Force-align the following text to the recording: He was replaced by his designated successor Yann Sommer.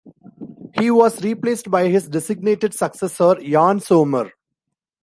He 0.79 0.89
was 0.89 1.23
replaced 1.23 1.69
by 1.69 1.87
his 1.87 2.07
designated 2.09 2.73
successor 2.73 3.39
Yann 3.39 3.79
Sommer. 3.81 4.31